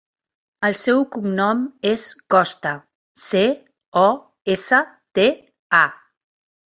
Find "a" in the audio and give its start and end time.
5.81-5.83